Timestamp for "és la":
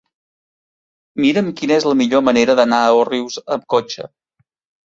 1.81-1.95